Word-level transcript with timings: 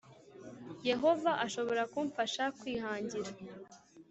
Yehova 0.89 1.31
ashobora 1.45 1.83
kumfasha 1.93 2.43
kwihangira 2.59 3.31